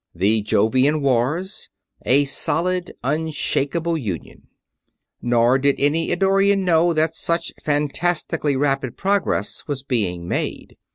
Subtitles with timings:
[0.15, 1.69] The Jovian Wars.
[2.07, 4.47] A solid, unshakeable union._
[5.23, 10.75] _Nor did any Eddorian know that such fantastically rapid progress was being made.